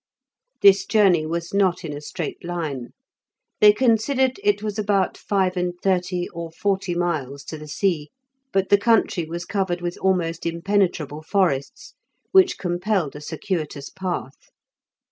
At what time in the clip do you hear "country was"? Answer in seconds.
8.79-9.45